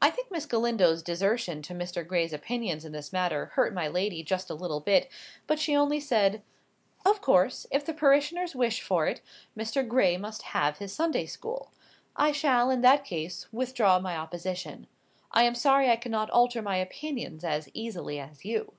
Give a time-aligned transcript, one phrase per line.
[0.00, 2.02] I think Miss Galindo's desertion to Mr.
[2.08, 5.10] Gray's opinions in this matter hurt my lady just a little bit;
[5.46, 6.42] but she only said—
[7.04, 9.20] "Of course, if the parishoners wish for it,
[9.54, 9.86] Mr.
[9.86, 11.72] Gray must have his Sunday school.
[12.16, 14.86] I shall, in that case, withdraw my opposition.
[15.30, 18.72] I am sorry I cannot alter my opinions as easily as you."